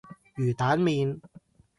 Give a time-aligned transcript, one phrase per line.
[0.35, 1.19] 魚蛋麪